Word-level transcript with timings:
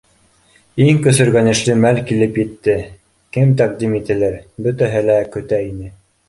Иң 0.85 1.01
көсөргәнешле 1.07 1.75
мәл 1.83 1.99
килеп 2.11 2.39
етте: 2.41 2.75
кем 3.37 3.53
тәҡдим 3.61 3.95
ителер? 4.01 4.41
Бөтәһе 4.69 5.05
лә 5.13 5.21
көтә 5.37 5.63
ине 5.71 5.93